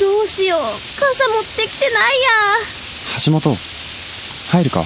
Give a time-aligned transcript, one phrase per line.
[0.00, 0.60] どうしよう。
[0.98, 2.28] 傘持ってきてないや。
[3.24, 3.56] 橋本、
[4.50, 4.84] 入るか？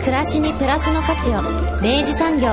[0.00, 1.42] 暮らしにプラスの価値を。
[1.80, 2.48] 明治産業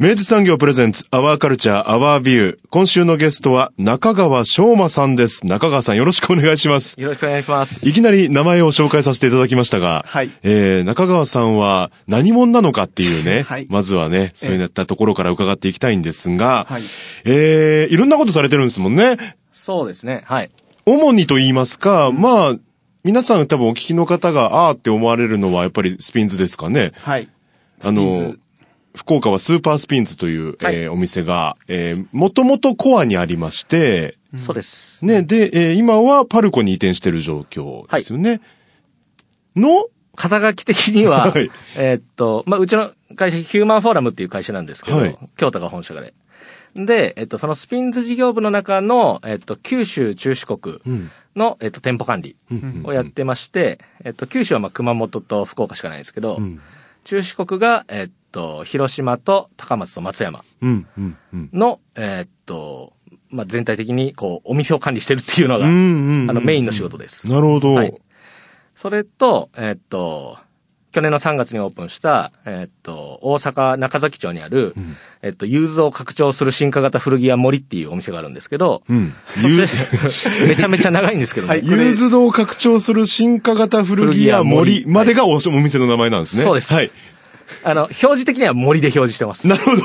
[0.00, 2.58] 明治産業プレゼンツ、アワーカルチャー、アワービュー。
[2.70, 5.44] 今週のゲストは中川翔馬さんです。
[5.46, 6.98] 中川さんよろしくお願いします。
[6.98, 7.86] よろしくお願いします。
[7.86, 16.82] いきなり名前を紹介させていただきましたが、はいえー、中川さんは何者なのかっていうね、はいまずはね、そういったところから伺っていきたいんですが、はい
[17.26, 19.18] えー、いろんなことされてるんですもんね。
[19.52, 20.22] そうですね。
[20.24, 20.50] はい。
[20.86, 22.54] 主にと言いますか、まあ、
[23.04, 26.92] 皆さん多分お聞きの方が、あーって思われるのはやっぱりスピンズですかね。
[27.02, 27.28] はい。
[27.84, 28.34] あの
[28.94, 30.76] 福岡はスーパースピンズという、はい。
[30.76, 35.04] えーお店が、えー、もともとコアにありまして、そうです。
[35.04, 38.40] ね、で、えー今はパルコに移転してる状況ですよね。
[39.56, 41.50] の、肩書き的には、 はい。
[41.76, 45.18] えーっと、まあ、うちの会社、ヒューマンフォーラムっていう会社なんですけど、はい。
[45.36, 46.14] 京都が本社がで。
[46.76, 50.80] で、えっと、そのスピンズ事業部の中の、えっと、九州中四国
[51.34, 52.36] の、えっと、店舗管理
[52.84, 56.38] をやってまして、えっと、九州はまあ熊本と福岡しかないんですけど、
[57.04, 61.50] 中四国が、えっと、広島と高松と松山うん、うん、うん。
[61.52, 62.92] の、えっと、
[63.28, 67.28] まあ、全体的に、こう、お店を管理してるっていうのが、うんうんうんあの、メインの仕事です。
[67.28, 67.74] なるほど。
[67.74, 67.94] はい
[68.80, 70.38] それと、えっと、
[70.90, 74.74] 去年の3月にオープンした、えっと、大阪中崎町にある、
[75.20, 79.12] えっと、ユーズドを拡張する進化型古着屋森っていうお店があるんですけど、うん。
[80.48, 81.50] めちゃめちゃ長いんですけどね。
[81.50, 86.44] はいユーズドを拡張する進化型古着屋森までがおお店の名前なんですね。
[86.44, 86.90] そうですはい。
[87.64, 89.46] あの、表示的には森で表示してます。
[89.48, 89.82] なるほど。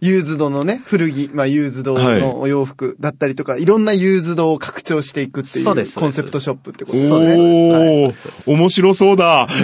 [0.00, 7.16] ユーズドのね、古着、まあ、ユーズドのお洋服だったりとか、いろんなユーズドを拡張していくっていうコンセプトショップってことですね。
[7.16, 9.46] おはいー、面白そうだ。
[9.46, 9.54] ね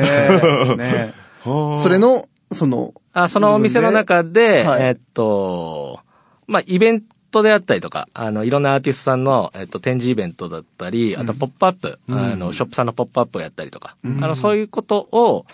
[0.72, 1.22] え、ねえ。
[1.76, 4.82] それの、その、あそのお店の中で、はい。
[4.82, 6.00] えっと、
[6.46, 15.46] まあ、イベントであったりとか、あの、いろんなアーティストさんの、えっと、展示イベントだったり、あと、ポップアップ、あの、ショップさんのポップアップをやったりとか、あの、そういうことを、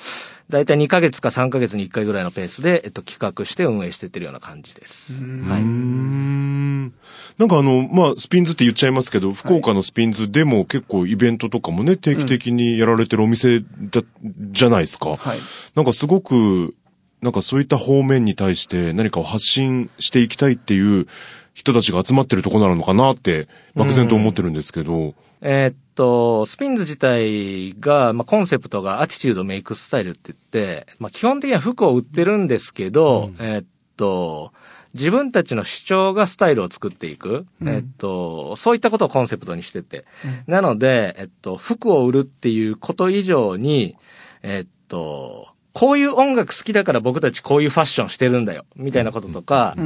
[0.50, 5.12] だいたい2ヶ月か3ヶ月に1回ぐらいのペースで、えっと、企画して運営してってるような感じです。
[5.44, 5.60] はい。
[5.60, 6.94] うん
[7.36, 14.02] なんかあの、まあ、スピンズって言っちゃいますけど、福岡のスピンズでも結構イベントとかもね、定期的にやられてるお店だ、
[14.50, 15.10] じゃないですか。
[15.10, 15.38] はい。
[15.74, 16.74] なんかすごく、
[17.20, 21.06] なんかそういった方面に対して何かを発信していきたいっていう
[21.52, 25.14] 人たちが集まってるとこなのかなって、漠然と思ってるんですけど。
[25.40, 33.64] えーっと、スピンズ自体が、まあ、コンセプトがアティチュードメイクスタイルって言って、まあ、基本的には服を売ってるんですけど、えーっ
[33.96, 34.52] と、
[34.94, 37.46] 自分たちの主張がスタイルを作っていく。
[37.62, 40.04] えーっと、そういったことをコンセプトにしてて。
[40.46, 43.96] なので、えっと、服を売るっていうこと以上に、
[44.44, 49.76] えっと、こういう音楽好きだから僕たちこういうファッションしてるんだよ、みたいなこととか、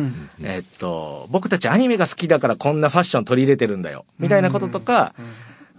[0.42, 5.14] えっと、僕たちアニメが好きだからこんなファッション取り入れてるんだよ、みたいなこととか、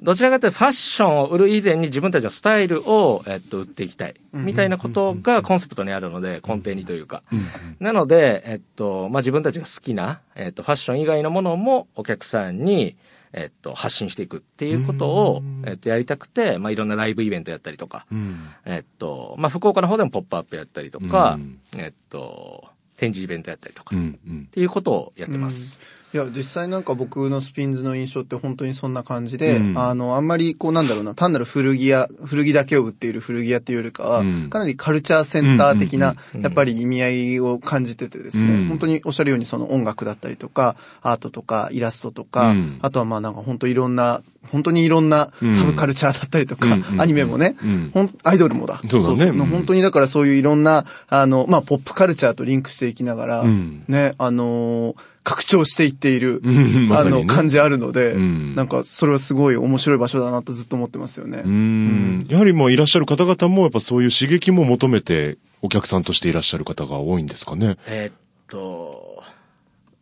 [0.04, 4.16] どちらかというとファッションを売る以前に自分たちのスタイルを、えっと、売っていきたい。
[4.34, 7.24] みたいなことがコンセプトにあるので、根底にというか。
[7.80, 12.98] なので、えっと、まあ、自分たちが好きな、えっと、ファッション以外のものもお客さんに、
[13.32, 18.06] えっと、発信していくっていうことを、えっと、やりたくて、まあ、いろんなライブイベントやったりとか、
[18.66, 21.40] えっと、まあ、福岡の方でもポップアップやったりとか、
[21.78, 22.66] えっと、
[22.98, 24.00] 展示イベントやったりとか、っ
[24.52, 26.03] ていうことをやってます。
[26.14, 29.78] いや、実際なんか僕のスピンズの印象って本当にそんな感じで、うん。
[29.80, 34.50] あの、あんまりこうなんだろうな、単なる古着屋、古着だけを売っている古着屋っていうよりかは、うん。
[34.52, 38.68] かなりカルチャーセンター的なやっぱり意味合いを感じててですね、うん。
[38.68, 42.78] 本当におっしゃるようにその音楽だったりとか、アートとかイラストとか、うん。
[42.84, 44.22] あとはまあなんか本当いろんな、
[44.52, 47.92] 本当にいろんなサブカルチャーだったりとか、うんアニメもね、うん。
[48.24, 48.80] アイドルもだ。
[48.88, 49.32] そうだね。
[49.32, 49.46] うん。
[49.48, 53.84] 本当にだからそういういろんな、あの、まあポップカルチャーとリンクしていきながら、うん。
[53.88, 56.42] ね、あのー拡張していっている、
[56.92, 61.42] あの、感じあるので、うんなんか、それはすごい面白い場所だなとずっと思ってますよね。
[61.46, 62.26] うん。
[62.30, 67.78] やはりもういらっしゃる方々もやっぱそういう刺激も求めてお客さんとしていらっしゃる方が多いんですかね。
[67.88, 68.14] えーっ
[68.48, 69.24] と、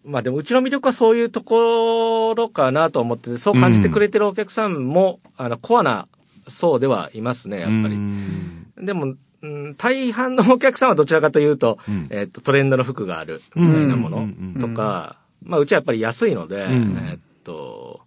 [0.03, 6.07] まあでもうちの魅力はそういうところかなと思ってて、そう感じてくれてるお客さんも、あの、コアな
[6.47, 7.95] 層ではいますね、やっぱり。
[7.95, 12.07] うんでも、うん大半のお客さんはどちらかというと、うん。
[12.09, 16.97] えーっと、トレンドの服があるみたいなものうんとか、まあうちはやっぱり安いので、ん。
[16.97, 18.01] えーっと、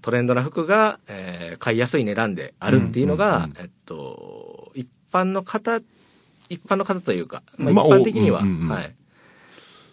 [0.00, 5.80] トレンドな服が、えー買いやすい値段であるっていうのが、えっと、一般の方、
[6.48, 8.94] 一般の方というか、まあ、一まあ般的には、はい。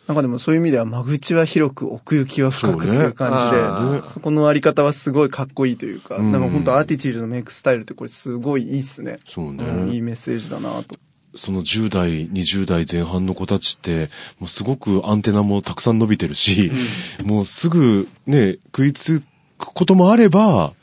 [0.09, 9.19] なんかでもそういう意味では間口は広く奥行きは深くっていう感じで、そうねそこのあり方はすごいかっこいいというか、うんなんか本当アーティチュードのメイクスタイルってこれすごいいいっすね。
[9.23, 9.63] そうね。
[9.63, 10.95] うんいいメッセージだなと。
[11.35, 14.07] その10代、20代前半の子たちって、
[14.39, 16.71] もうすごくアンテナもたくさん伸びてるし、
[17.23, 19.21] もうすぐね、食いつ
[19.59, 20.73] くこともあれば、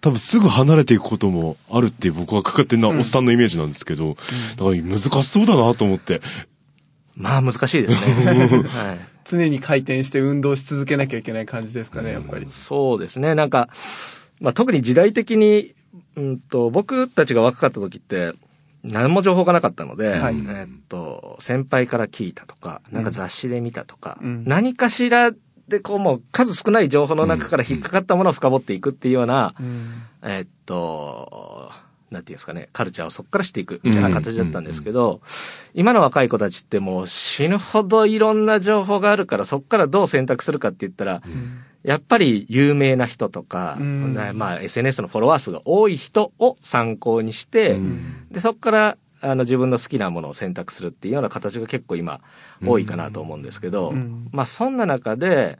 [0.00, 4.16] 多分すぐ離れていくこともあるっていう僕はかかってるのはおっさんのイメージなんですけど、
[4.56, 6.22] だから難しそうだなと思って。
[7.20, 8.62] まあ難しいですね。
[8.68, 8.98] はい。
[9.24, 12.46] 常に回転して運動し続けなきゃいけない感じですかね、やっぱり。
[12.48, 13.34] そうですね。
[13.34, 13.68] なんか、
[14.40, 15.74] まあ、特に時代的に、
[16.16, 18.32] うんと、僕たちが若かった時って、
[18.82, 25.32] 何も情報がなかったので、はいえっと、先輩から聞いたとか、なんか雑誌で見たとか、うん何かしら
[25.68, 31.70] でこうもう数少ない情報の中から引っかかったものを深掘っていくっていうような、うんえっと、
[32.10, 35.20] なんていうんですかね、カルチャーをそこからしていくみたいな形だったんですけど、
[35.74, 41.22] 今の若い子たちってもう死ぬほどいろんな情報があるから、そこからどう選択するかって言ったら、
[41.82, 44.14] やっぱり有名な人とか、うん。
[44.34, 47.78] まあ SNS のフォロワー数が多い人を参考にして、
[48.30, 52.20] で、そこからあの自分の好きなものを選択するっていうような形が結構今
[52.64, 54.28] 多いかなと思うんですけど、うん。
[54.32, 55.58] まあそんな中で、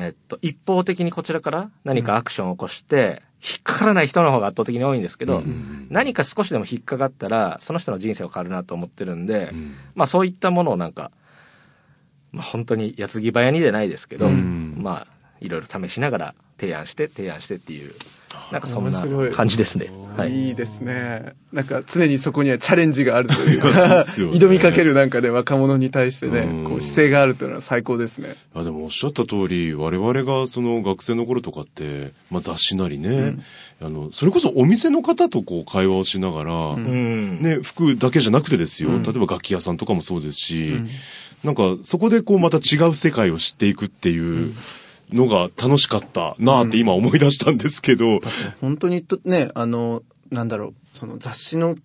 [0.00, 5.42] えっと、一方的にこちらから何かアクションを起こして、引っかからない人の方が圧倒的に多いんですけど、
[5.90, 9.52] 何か少しでも引っかかったら、その人の人生が変わるなと思ってるんで、
[9.94, 11.10] まあそういったものをなんか、
[12.32, 14.76] まあ本当に矢継ぎ早にじゃないですけど、うん。
[14.78, 15.06] まあ
[15.40, 17.92] いろいろ試しながら提案して提案してっていう、
[18.50, 19.90] なんかそんな感じですね。
[20.16, 20.48] はい。
[20.48, 21.34] いいですね。
[21.52, 28.34] なんか常にそこにはチャレンジがあるというか、ね挑みかけるなんかで若者に対してねうん、こう姿勢があるというのは最高ですね。
[28.54, 33.36] あでもおっしゃった通り、我々がその学生の頃とかって、まあ雑誌なりね、
[33.80, 37.40] あの、それこそお店の方とこう会話をしながら、うん。
[37.40, 40.74] ね、服だけじゃなくてですよ、例えば楽器屋さんとかもそうですし、
[41.44, 44.52] なんかそこでこうまた違う世界を知っていくっていう
[45.12, 48.20] のが楽しかったなあって今思い出したんですけど、
[48.60, 51.76] 本当にとね、あの、なんだろう、その雑誌の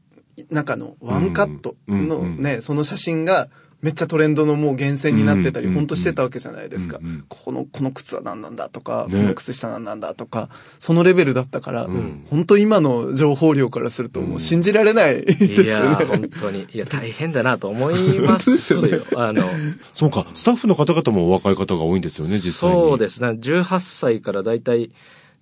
[0.49, 2.41] 中のワンカットのうんうん。
[2.41, 3.47] ね、その写真が
[3.83, 6.99] めっちゃトレンドのもう厳選になってたり、うん本当してたわけじゃないですか。
[7.27, 10.49] この、この靴は何なんだとか、ねこの靴下何なんだとか、
[10.79, 16.05] そのレベルだったからん、本当今の情報量からするともう信じられないでいやー、すよね。
[16.05, 16.65] 本当に。
[16.71, 18.81] いや、大変だなと思いますよ。
[18.81, 19.43] 本当ですあの、
[19.91, 22.81] そうか、スタッフの方々もお若い方が多いんですよね、実際に。
[22.81, 23.29] そうですね。
[23.29, 24.91] 18歳からだいたい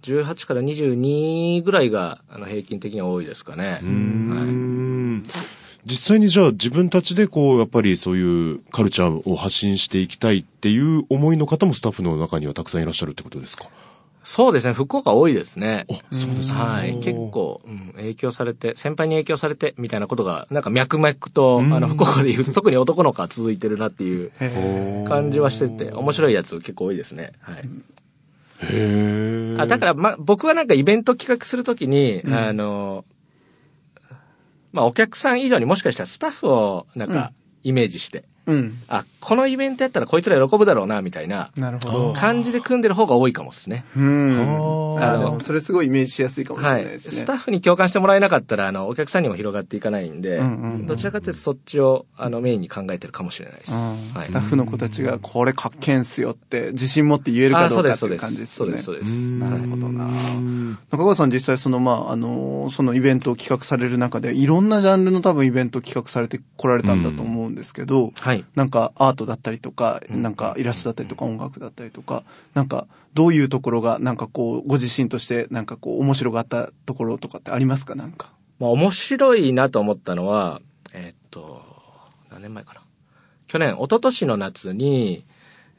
[0.01, 3.79] 18から22ぐらいがあの平均的には多いですかね。
[3.83, 5.23] うーん
[5.91, 13.65] 実際にじゃあ自分たちでこう、やっぱりそういうカルチャーを発信していきたいっていう思いの方もスタッフの中にはたくさんいらっしゃるってことですか？
[14.23, 14.73] そうですね。
[14.73, 15.87] 福岡多いですね。
[15.89, 16.59] あ、そうですか。
[16.63, 16.93] はい。
[16.99, 24.31] 結構、うん、影響されて、先輩に影響されて、みたいなことが、なんか脈々と、あの、福岡で言うと、 特に男の子は続いてるなっていう
[25.09, 27.31] 感じはしてて、面白いやつ結構多いですね。
[27.41, 27.55] はい。
[27.57, 27.63] へ
[28.61, 29.57] え。
[29.59, 33.05] あだから、ま、僕はなんかイベント企画するときに、あの、
[34.71, 37.33] まあ、お客さん以上にもしかしたらスタッフをなんか
[37.63, 38.77] イメージして、うん。
[38.87, 42.13] あ、このイベントやったらこいつら喜ぶだろうな、みたいななるほど。
[42.13, 43.85] 感じで組んでる方が多いかもですね。
[43.95, 44.95] うん。
[44.99, 46.83] あでもそれすごいイメージしやすいかもしれはい。
[46.83, 47.11] ないですね。
[47.13, 53.73] スタッフに共感してもらえなかったら、あの、お客さんにも広がっていかないんで、うんうんうんどちらかというとそっちを、あの、メインに考えてるかもしれないです。
[53.73, 53.79] うん
[54.15, 58.21] はいスタッフの子たちがこれかっけんすよって自信持って言えるかあ、どそううです、そうです。
[58.21, 58.77] かっていう感じですよね。
[58.77, 59.49] そうです、そうです。
[59.49, 60.07] なるほどな。
[60.91, 68.30] 中川さん実際そのまああのそのイベントを企画される中でいろんなジャンルの多分イベントを企画されてこられたんだと思うんですけど、はい。
[68.55, 72.23] なんかアートだったりとか、なんかイラストだったりとか音楽だったりとか、
[72.53, 77.95] なんかどういうところがなんかこうご自身としてなんかこう面白がったところとかってありますか？
[77.95, 78.31] なんか。
[78.59, 80.61] まあ、面白いなと思ったのは、
[80.93, 81.61] えーっと、
[82.29, 82.81] 何年前かな？
[83.47, 85.25] 去年、一昨年の夏に、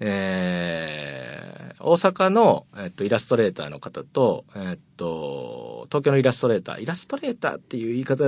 [0.05, 8.25] えー、大阪の、えーっと、イラストレーターの方と、えーっと、東京のイラストレーター、イラストレーターっていう言い方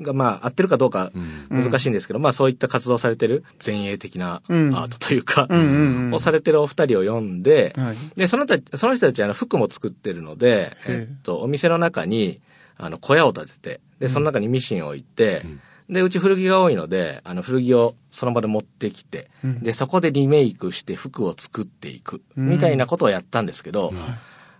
[0.00, 1.12] が、まあ、合ってるかどうか
[1.48, 4.74] 難しいんですけど、まあ、そういった活動されてる前衛的なアうん。
[4.74, 6.14] ートというか、うんうんうん。
[6.14, 7.96] をされてるお二人を呼んで、はい。
[8.16, 10.92] で、そのたその人たち、あの、服も作ってるので、ええ。
[10.92, 12.40] えっと、お店の中に、
[12.76, 15.42] あの、小屋を建てて、で、その中にミシンを置いて、
[15.92, 19.60] で、うち古着が多いので、あの、古着をその場で持ってきて、うん。
[19.62, 23.92] で、そこでリメイクして服を作っていく、みたいなことをやったんですけど、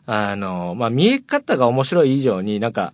[0.07, 2.93] あの、まあ、見え方が面白い以上になんか、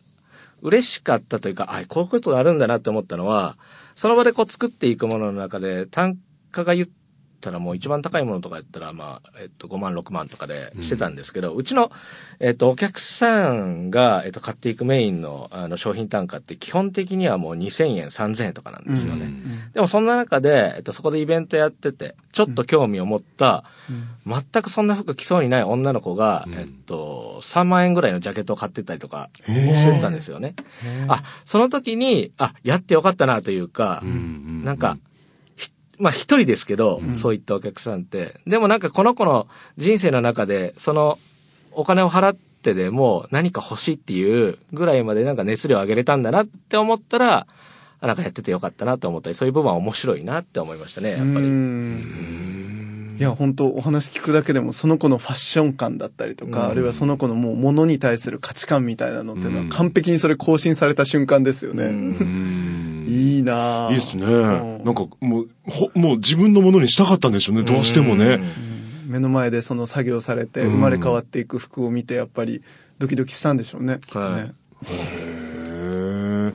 [0.61, 3.57] 嬉しかったというか、あ、こういうことがあるんだなって思ったのは、
[3.95, 6.17] その場でこう作っていくものの中で、単
[6.51, 6.91] 価が言っっ
[7.41, 11.91] たらもう一番高いものとかやったら、まあ、えっと、5万、6万とかでしてたんですけど、うちの、
[12.41, 19.33] えっと、お客さんが、えっと、買っていくメインの、あの、商品単価って基本的にはもう2000円、3000円とかなんですよね。
[19.75, 23.65] でもそんな中で、えっと、そこでイベントやってて、ちょっと興味を持った、
[24.27, 30.55] 全くそんな服着そうにない女の子が、えっと、3万円ぐらいのジャケットを買ってったりとかしてたんですよね。
[31.09, 34.03] あ、その時に、あ、やってよかったなというか、
[34.65, 35.08] なんか、ひ
[35.99, 38.41] まあ一人ですけど、そういったお客さんって。
[38.47, 41.19] でもなんかこの子の人生の中で、その
[41.73, 47.47] お金を払ってでも何か欲しいっていうぐらいまでなんか熱量を上げれたんだなって思ったら、
[48.01, 51.49] あなんかやっててよかったなと思ったり、そういう部分は面白いなって思いましたね、やっぱうり。
[51.49, 61.91] んいや、本当お話聞くだけでも、その子のファッション感だったりとか、あるいはその子のもう物に対する価値観みたいなのっていうのは、完璧にそれ更新された瞬間ですよね。
[63.09, 64.25] いいなぁいいっすね。
[64.25, 68.41] うんなんかもう、ほ、もう自分のものにしたかったんでしょうね、どうしてもね。
[69.07, 72.63] 目の前でその作業されて、うん生まれ変わっていく服を見て、やっぱり
[72.99, 73.99] ドキドキしたんでしょうね。
[74.05, 74.53] きっとね
[74.87, 76.53] へえ。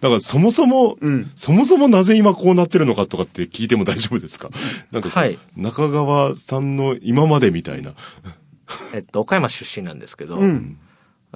[0.00, 4.50] だからそもそも、うんそもそもなぜ今こうなってるのかとかって聞いても大丈夫ですか？
[4.92, 7.94] なんかはい中川さんの今までみたいな。
[8.94, 10.78] えっと、岡山出身なんですけど、うん。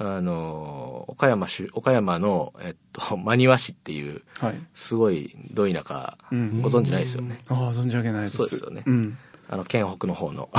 [0.01, 4.55] あの、岡山市、岡山の、えっと、 真庭市っていう、はい。
[4.73, 7.37] すごいど田舎、うんご存知ないですよね。
[7.49, 8.37] ああ、存じ上げないです。
[8.37, 9.17] そうですよねうん。
[9.49, 10.49] あの、県北の方の、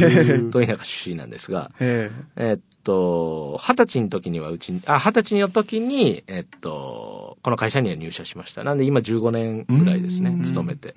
[0.50, 8.64] ど田舎出身なんですが、ええっと、二十歳の時にはうちに、あ、二十歳の時に、えっと、この会社には入社しました。
[8.64, 10.94] なんで今15年ぐらいですね、勤めて。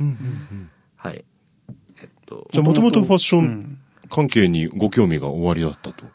[0.96, 1.26] はい。
[2.02, 3.78] えっと、じゃあもともとファッションうん
[4.10, 6.06] 関係にご興味がおありだったと。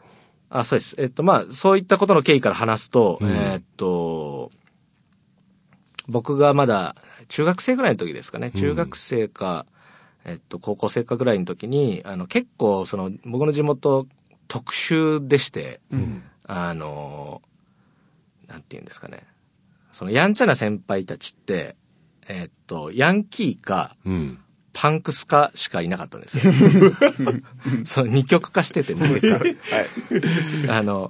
[0.49, 0.95] あ、そうです。
[0.99, 4.51] えっと、まあ、そういったことの経緯から話すと、うんえっと、
[6.07, 6.95] 僕がまだ
[7.27, 8.51] 中学生ぐらいの時ですかね。
[8.51, 9.65] 中学生か、
[10.23, 14.07] えっと、高校生かぐらいの時に、あの、結構、その、僕の地元、
[14.47, 15.81] 特殊でして、
[16.45, 17.41] あの、
[18.47, 19.23] なんて言うんですかね。
[19.91, 21.75] その、やんちゃな先輩たちって、
[22.27, 24.39] えっと、ヤンキーか、うん。
[24.75, 26.53] パンクスかしかいなかったんですよ。
[27.85, 29.39] その二極化してて、なぜか。
[30.77, 31.09] あの、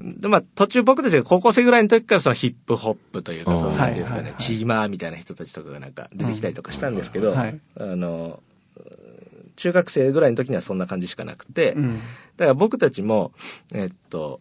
[0.00, 8.42] で、まあ、途中僕たちが高校生ぐらいの時からそのヒップホップというか、その、なんていうんですかねはいはいは、いチーマーみたいな人たちとかがなんか出てきたりとかしたんですけど、うんはいあの、
[9.56, 12.00] 中学生ぐらいの時にはそんな感じしかなくて、うん。
[12.38, 13.32] だから僕たちも、
[13.72, 14.40] えっと、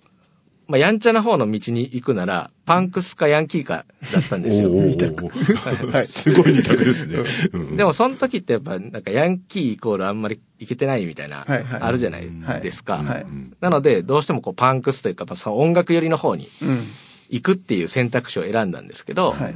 [0.68, 4.70] まあ、やんちゃな方の道に行くなら、パンクスかヤンキーかだったんですよ。
[4.70, 7.18] おーおーおーすごい二択ですね。
[7.54, 12.30] うんでもその時ってやっぱなんかヤンキーイコールあんまりいけてないみたいな、はいはいあるじゃない
[12.62, 12.98] ですか。
[12.98, 13.26] はいはい
[13.60, 16.80] なのでどうしてもこうパンクスというか、まあその音楽寄りの方にうん。
[17.30, 19.56] 行くっていう選択肢を選んだんですけど、はい。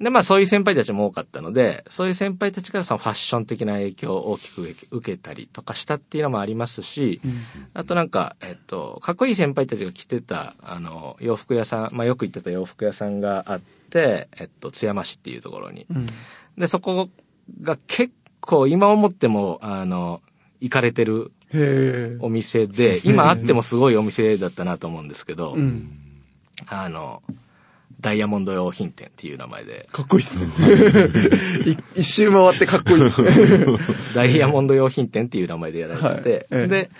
[0.00, 7.20] でまあそういう先輩たちも多かったので、そういう先輩たちからそのファッション的な影響を大きく受けたりとかしたっていうのもありますし、
[7.74, 15.84] あとなんか、えっと、かっこいい先輩たちが着てた、あの、洋服屋さん、まあよく行ってた洋服屋さんがあって、えっと、津山市っていうところに。
[15.90, 16.06] うん。
[16.56, 17.10] で、そこ
[17.60, 20.22] が結構今思っても、あの、
[20.60, 21.30] 行かれてる。
[22.20, 25.90] お店で、今あってもすごいお店だったなと思うんですけど、うん。
[26.68, 27.22] あの、
[28.00, 30.46] ダイヤモンド用品店っていう名前で、かっこいいっすね。
[31.66, 33.22] い一周回ってかっこいいっす。
[33.22, 33.30] ね。
[34.14, 36.62] ダイヤモンド用品店っていう名前でやられてて、はい。
[36.62, 36.66] ええ。
[36.66, 36.90] で、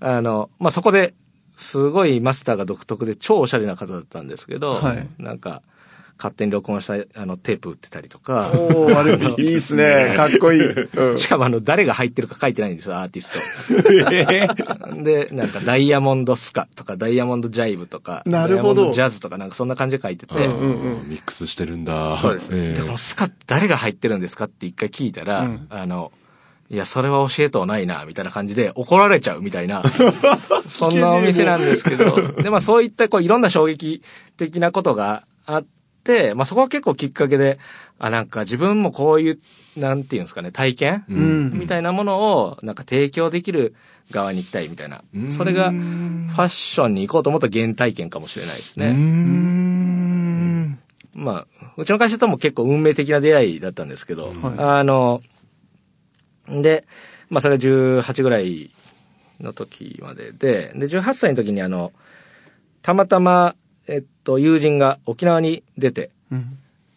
[0.00, 1.14] あの、まあ、そこで、
[1.56, 5.06] すごいマスターが独特で超おしゃれな方だったんですけど、はい。
[5.18, 5.62] なんか、
[6.20, 10.12] 勝手に録音したあのテープ売ってたりとか、おー、あれ、 いいっすね。
[10.14, 10.70] かっこいい。
[10.70, 11.18] うん。
[11.18, 13.72] しかもあの、誰が入ってるか書いてないんですよ、アーティス
[14.92, 15.02] ト。
[15.02, 20.66] で、なんか、ダイヤモンドスカとか、ダイヤモンドジャイブとか、なるほどダイヤモンドジャズとか、なんかそんな感じで書いてて、うんう
[21.06, 22.16] んミックスしてるんだ。
[22.18, 22.50] そうです。
[22.52, 26.12] ええで、このスカって誰が入ってるんですかって一回聞いたら、うんあの、
[26.68, 34.02] いや、それは教えとうないな、みたいな感じで怒られちゃうみたいな、 そんなお店なんですけど、で、まあそういったこういろんな衝撃
[34.36, 35.79] 的なことがあって、
[36.34, 37.58] まあそこは結構きっかけで、
[37.98, 39.38] あ、なんか自分もこういう、
[39.76, 43.74] なんていうんですかね、体験、うんみたいなものを、なんか提供できる
[44.10, 45.02] 側に行きたいみたいな。
[45.28, 48.90] それが、ファッションに行こうと思った原体験かもしれないですね。
[48.90, 50.78] うーん。
[51.14, 55.20] まあ、うちの会社とも結構運命的な出会いだったんですけど、あの、
[56.48, 56.86] で、
[57.28, 58.70] まあそれが18ぐらい
[59.40, 61.92] の時までで、で、18歳の時にあの、
[62.82, 63.54] たまたま、
[63.90, 66.56] えっと、友人が沖縄に出て、うん。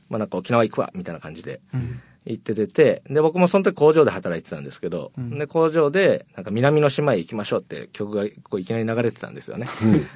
[0.09, 2.01] まあなんか沖縄行くわ、みたいな感じでうん。
[2.25, 9.67] 行って出て、で、僕もその時工場で働いてたんですけど、で、工場で、なんか南の島へ行きましょうって曲がこういきなり流れてたんですよね。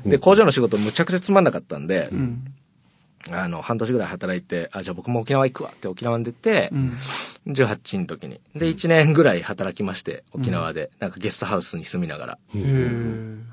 [0.06, 2.46] で、工場の仕事むちゃくちゃつまんなかったんで、うん。
[3.32, 6.94] あの、半年ぐらい働いて、あ、じゃあ僕も沖縄行くわって沖縄に出て、うん。
[7.48, 8.42] 18の時に。
[8.56, 10.90] で、1年ぐらい働きまして、沖縄で。
[11.00, 12.40] なんかゲストハウスに住みながら。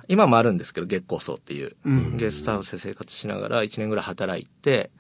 [0.09, 4.90] 今もあるんですけど、月光荘っていう、うんゲストハウスで生活しながら1年ぐらい働いて、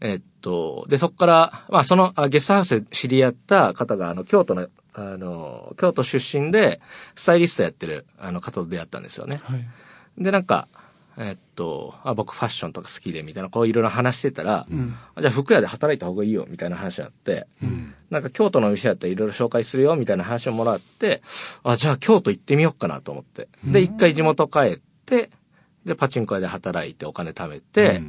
[0.00, 6.80] えっと、で、そこから、まあ、その、あゲストハウスで知り合った方が、あの、京都の、あの、京都出身で、
[7.14, 9.40] スタイリストやってる、あの、方と出会ったんですよね。
[9.42, 9.66] はい。
[10.18, 10.68] で、なんか、
[11.18, 14.96] えっと、あ僕ファッションとか好きで、みたいな、こういろいろ話してたら、ん。
[15.14, 17.46] あじゃあ服屋で働いた方がいいよ、みたいな話になって、
[18.10, 21.22] なんか京都のお店やったらいろいろ紹介するよ、みたいな話をもらって、
[21.62, 23.48] あ、じゃあ京都行ってみようかなと思って。
[23.64, 25.30] で、一回地元帰って、
[25.84, 28.02] で、パチンコ屋で働いてお金貯めて、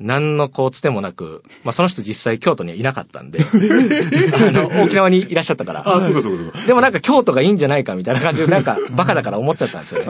[0.00, 3.38] 何のこうつてもなく、まあその人実際京都にはいなかったんで、
[4.34, 5.82] あの、沖縄にいらっしゃったから。
[5.86, 6.66] あ、そうかそうかそうか。
[6.66, 10.00] でもなんか京都がいいんじゃないかみたいな感じで、なんかバカだから思っちゃったんですよ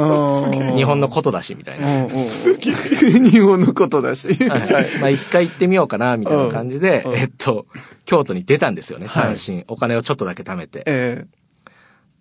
[0.48, 0.74] ね。
[0.76, 2.08] 日本のことだし、みたいな。
[2.08, 4.28] 日本のことだし。
[4.28, 7.66] はいまあ一回行ってみようかな、みたいな感じで、うんえっと、
[8.04, 9.64] 京都に出たんですよね、はい単身。
[9.66, 10.84] お金をちょっとだけ貯めて。
[10.86, 11.26] え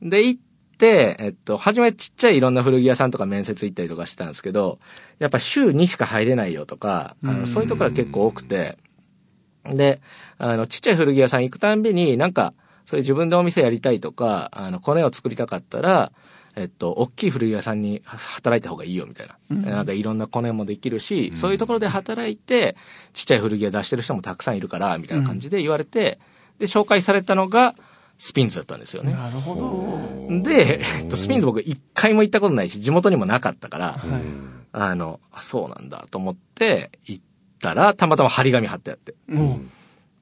[0.02, 0.49] で、行って、
[0.88, 4.80] えっと、初めちっちゃいいろんな古着屋さんとか面接行ったりとかしてたんですけど、
[5.20, 8.78] やっぱ週2しか入れないよとか、あのそういうところが結構多くて、
[9.66, 10.02] で、
[10.38, 12.54] あの、ちっちゃい古着屋さん行くたんびに、なんか、
[12.86, 16.12] そういう自分でお店やりたいとか、あの、コネを作りたかったら、
[16.56, 19.72] えっと、大きい古着屋さんに働いた方がいいよみたいな。
[19.72, 22.76] なんかいろんなコネもできるし、そういうところで働いて、
[23.14, 26.20] ちっちゃい古着屋出してる人もたくさんいるから、みたいな感じで言われて、
[26.58, 27.76] で、紹介されたのが、
[28.20, 29.14] スピンズだったんですよね。
[29.14, 30.44] なるほど。
[30.44, 34.00] で、えっと、スピンズ僕一回も行ったことないし、地元にもなかったから、
[34.74, 37.24] あの、あそうなんだと思って行っ
[37.62, 39.16] たら、たまたま張り紙貼ってあって。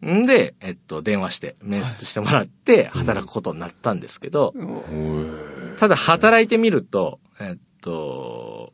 [0.06, 4.54] んで、えっと、電話して面接してもらって、働くことになったんですけど、
[5.78, 8.74] ただ働いてみると、えっと、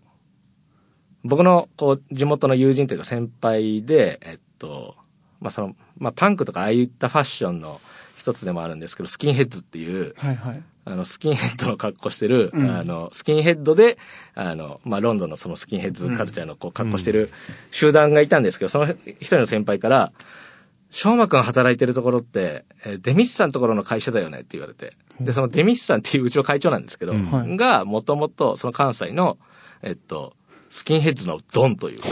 [1.23, 4.95] 僕の、こう、地元の友人というか先輩で、えっと、
[5.43, 7.79] まあ、その、まあ、パンクとかああいったファッションの
[8.15, 10.63] 一つでもあるんですけど、スキンヘッズっていう、はいはい。
[10.85, 13.97] あの、スキンヘッドの格好してる、うんあの、スキンヘッドで、
[14.35, 17.29] あの、まあ、ロンドンのそのスキンヘッズカルチャーのこう格好してる
[17.71, 20.13] 集団がいたんですけど、その一人の先輩から、
[20.89, 24.93] 翔馬くん働いてるところって、えーデミスさんのところの会社だよねって言われて。
[25.19, 29.37] で、そのデミスさんっていううちの会長なんですけど、はいが、もともとその関西の、
[29.81, 30.33] えっと、
[30.73, 32.07] スキンヘッズのドンというか、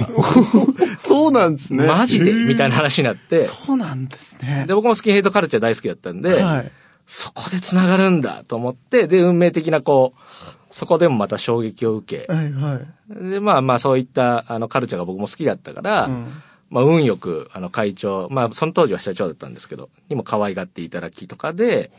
[0.99, 1.87] そうなんですね。
[1.87, 2.31] マジで？
[2.31, 4.65] みたいな話になって、そうなんですね。
[4.67, 6.71] で、僕もスキンヘッドカルチャー大好きだったんで、はい。
[7.07, 10.19] そこで繋がるんだと思って、で、運命的なこう、
[10.69, 12.79] そこでもまた衝撃を受け、はいは
[13.19, 13.29] い。
[13.31, 16.27] で、まあまあそういったあのカルチャーが僕も好きだったから、うん
[16.69, 21.89] まあ運よくあの会長、まあその当時は社長だったんですけど、にも可愛がっていただきとかで、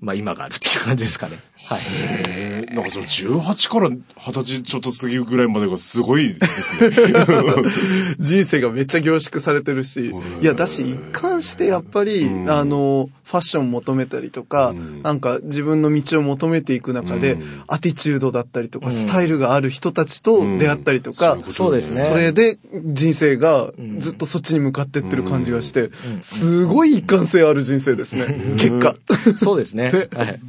[0.00, 1.38] まあ今があるっていう感じですかね。
[1.64, 1.80] はい。
[2.28, 3.98] えーなんかその18から20
[4.42, 6.90] 歳ちょっと過ぎるぐらいまでがすごいですね。
[8.18, 22.04] 人生がめっちゃ凝縮されてるし、いや、だし、一貫してやっぱり、あの、ファッション求めたりとか、なんか自分の道を求めていく中で、アティチュードだったりとか、スタイルがある人たちと出会ったりとか、そうですね。
[22.06, 28.56] それで人生がずっとそっちに向かってってる感じがして、すごい一貫性ある人生ですね。
[28.58, 28.96] 結果。
[29.36, 29.92] そうですね。
[30.14, 30.40] はい。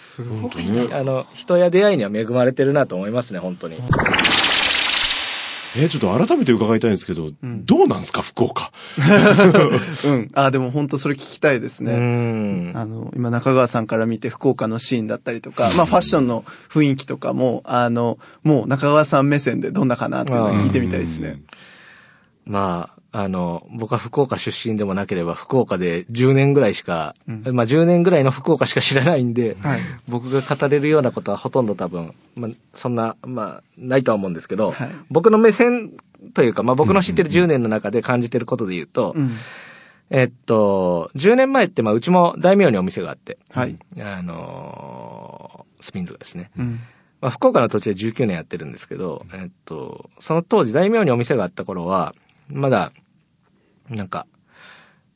[0.00, 0.52] すごい。
[0.92, 3.76] あの、人や出会いには恵まれてるなと思いますね、本当に。
[5.76, 8.72] えーちょっと改めて伺いたいんですけど、どうなんすか、福岡？
[10.04, 10.28] うん。
[10.34, 11.94] あ、でも本当それ聞きたいですうね。
[11.94, 12.72] ん。
[12.76, 21.40] あの、今中川さんから見て福岡のシーンだったりとか、まあファッションの雰囲気とかも、あの、もう中川さん目線でどんなかなっていうのを聞いてみたいですね。
[22.46, 35.92] まあ、あの、僕は福岡出身でもなければ、福岡で10年ぐらいしか、まあ10年ぐらいの福岡しか知らないんで、はい僕が語れるようなことはほとんど多分、まあ、そんな、まあ、ないとは思うんですけど、はい僕の目線
[36.34, 39.30] というか、まあ僕の知ってる10年の中で感じてることで言うと、うん。
[40.10, 43.78] えっと、10年前って、まあうちも大名にお店があって、はい。
[44.00, 46.80] あのースピンズがですね、うん。
[47.20, 52.14] まあ、福岡の土地で19年やってるんですけど、えっと、その当時大名にお店があった頃は、
[52.52, 52.92] まだ、
[53.88, 54.26] なんか、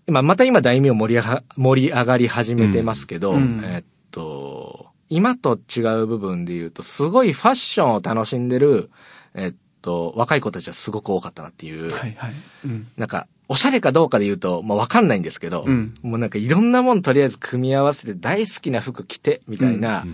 [0.07, 3.63] 今、また今大名盛り上が盛り上がり始めてますけど、うん。
[3.65, 8.91] えっと、今と違う部分で言うと、すごいファッションを楽しんでる、
[9.35, 12.33] えっと、若い子たちはすごく多かったなっていう、はいはい。
[12.65, 12.87] うん。
[12.97, 15.95] なんか、おしゃれかどうかで言うと、まあ、わかんないんですけど、うん。
[16.03, 20.07] もうなんかいろんなもんとりあえず組み合わせて大好きな服着て、みたいな、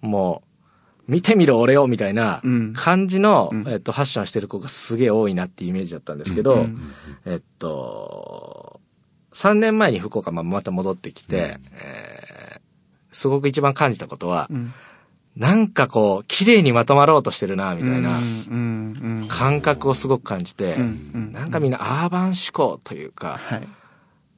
[0.00, 0.45] もう、
[1.08, 2.72] 見てみろ俺を、みたいなうん。
[2.72, 3.68] 感じの、うん。
[3.68, 6.66] えっと、ファッションしてる子がすげえ多いなっていうイメージだったんですけど、
[7.24, 8.80] えっと、
[9.32, 12.66] 3年前に福岡ままた戻ってきて、えー
[13.16, 14.72] すごく一番感じたことは、うん。
[15.36, 19.28] なんかこう、綺麗にまとまろうとしてるな、みたいなうんうんうん。
[19.28, 21.32] 感覚をすごく感じて、うんうん。
[21.32, 23.68] なんかみんなアーバン思考というか、はい。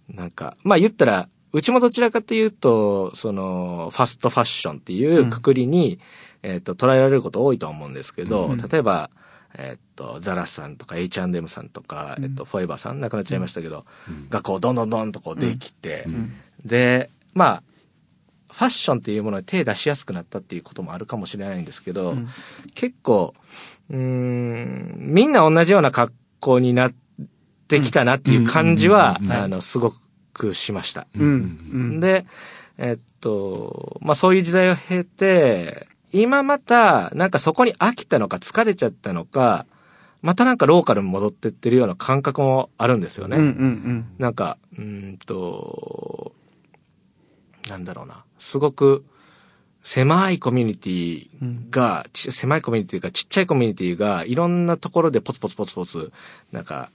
[0.09, 5.99] なんか、まあ言ったら、うちもどちらかというと、その、ファストファッションっていうくくりに、
[6.49, 9.11] えっ、と、捉えられること多いと思うんですけど、例えば、
[9.57, 13.85] えっ、と、ザラさんとか H&M さんとか、えっ、と、フォーエバーさん亡くなっちゃいましたけど、
[14.31, 16.07] がこう、どんどんどんとこうできて、
[16.65, 17.63] で、まあ、
[18.51, 22.17] ファッションっていうものに手出しやすくなったっていうこともあるかもしれないんですけど、
[22.75, 23.35] 結構、
[23.91, 26.95] うーん、みんな同じような格好になっ
[27.69, 29.93] てきたなっていう感じは、あの、すご
[30.33, 31.07] くしました。
[31.15, 32.25] うんうんで、
[32.79, 39.67] えっと、まあそういう時代を経て、今また、なんかそこに飽きたのか疲れちゃったのか、
[40.23, 43.37] またなんかローカルに戻ってってるような感覚もあるんですよね。
[43.37, 46.33] うんうんなんか、うーんと、
[47.69, 48.25] なんだろうな。
[48.39, 49.05] すごく
[49.83, 51.29] 狭いコミュニティ
[51.71, 56.13] が、ち狭いコミュニティが、ちっちゃいコミュニティが、いろんなところでポツポツポツポツ、
[56.53, 56.91] なんか、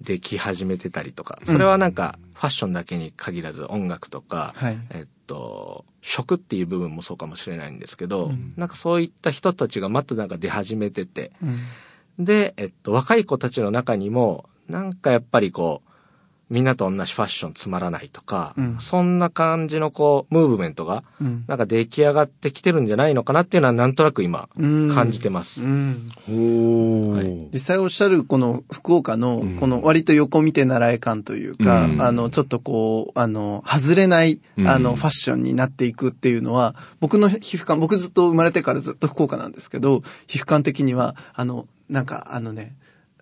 [0.00, 4.78] でき始めてたりとか、それはなんか、ファッションだけに限らず音楽とか、はい。
[4.90, 11.30] えっと、食っていう部分もそうかもしれないんですけど、なんかそういった人たちがまたなんか出始めてて、
[12.18, 15.87] で、えっと、若い子たちの中にも、なんかやっぱりこう、
[16.50, 18.76] みんなと同じファッションつまらないとか、うん。
[18.80, 21.44] そんな感じのこう、ムーブメントが、うん。
[21.46, 24.90] なんか出来上がってきてるんじゃないのかなっていうのはなんとなく今、うん。
[24.90, 25.64] 感じてます。
[25.64, 26.10] うん。
[26.26, 27.48] ほーはい。
[27.52, 32.02] 実際おっしゃるこの福岡のこの割と横見て習い感というか、うん。
[32.02, 34.68] あのちょっとこう、あの、外れないうん。
[34.68, 42.74] あのファッションになっていくっていうのは、僕の皮膚感、僕ずっと生まれてからずっと福岡なんですけど、皮膚感的には、あの、なんかあのね、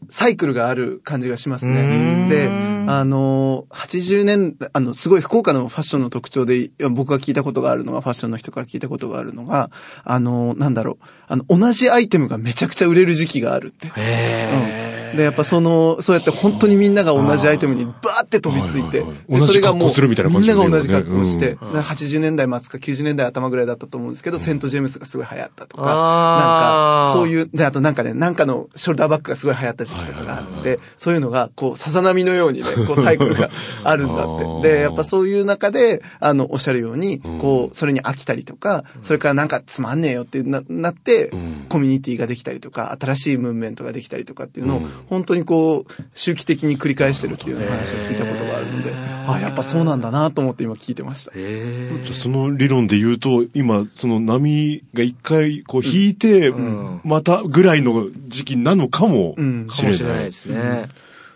[0.08, 1.66] サイクルがある感じがします。
[1.66, 2.48] ねで、
[2.88, 9.70] あの、80年代、あの、すごい福岡のファッションの特徴で、僕が聞いたことがあるのが、ファッションの人から聞いたことがあるのが、
[10.04, 13.88] あの、なんだろう、あの、同じアイテムがめちゃくちゃ売れる時期があるって。
[13.96, 14.85] へー
[15.16, 19.90] で、やっぱその、そうやって本当にみんなが同じアイテムにバーって飛びついて、それがもう
[20.30, 33.50] みんなが同じ格好をして、うで80年代末か90年代頭ぐらいだったと思うんですけど、セントジェームスがすごい流行ったとか、なんか、そういう、で、あとなんかね、なんかのショルダーバッグがすごい流行った時期とかがあって、そういうのが、こう、さざ波のようにね、 こう、サイクルが
[33.84, 34.68] あるんだって。
[34.68, 41.32] で、やっぱそういう中で、あの、おっしゃるように、こう、それに飽きたりとか、それからなんかつまんねえよってななって、
[41.68, 48.92] コミュニティができたりとか、新しいムーブメントができたりとかっていうのを、本当にこう、周期的に繰り返してるっていう話を聞いたことがあるので、
[49.26, 51.32] あ、やっぱそうなんだなと思って今聞いてました。
[51.32, 57.00] じゃあその理論で言うと、今、その波が一回こう引いて、ん。
[57.04, 59.66] またぐらいの時期なのかもうん。
[59.68, 59.98] しれない。
[59.98, 60.30] かもしれないで。
[60.32, 60.88] すね。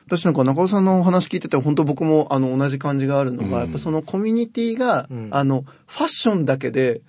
[0.06, 3.52] 私なんか中尾さんのお話聞いてて、本当僕もあの同じ感じがあるのが、うん。
[3.52, 5.28] やっぱそのコミュニティが、うん。
[5.30, 7.00] あの、ファッションだけで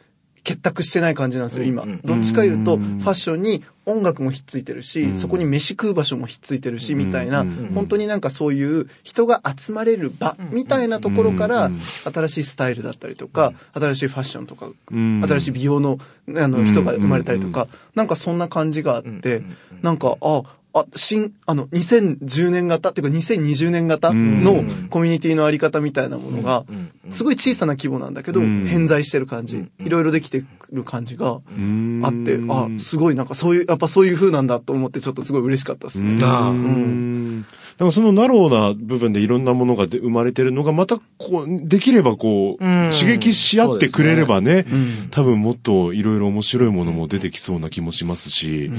[0.44, 1.84] 結託してない感じなんですよ、今。
[1.84, 15.24] うんどっちか言うと、うんファッションに音楽もひっついてるし、うんそこに飯食う場所もひっついてるし、みたいな、うん本当になんかそういう人が集まれる場、みたいなところから、うん新しいスタイルだったりとか、新しいファッションとか、うん。
[15.28, 15.98] 新しい美容の
[16.36, 19.44] あの人が生まれたりとか、なんかそんな感じがあって、
[19.82, 26.66] なんか、あ、あ、新、あの、2010年型っていうか2020年型のコミュニティのあり方みたいなものが、
[27.10, 28.68] すごい小さな規模なんだけど、うん。
[28.68, 32.02] 偏在してる感じ、いろいろできてくる感じがうん。
[32.04, 36.24] あって、あ、すごいなんかそういう、やっぱそういう風なんだと思ってちょっとすごい嬉しかったですね。
[36.24, 36.50] ああ。
[36.52, 37.42] うん。
[37.42, 37.48] だ
[37.80, 42.90] からそのナローな部分でいろんなものがで生まれてるのが、またこう、できればこう、うん。
[42.92, 45.08] 刺激し合ってくれればね、うん。
[45.12, 48.72] 多分もっといろいろ面白いものも出てきそうな気もしますし、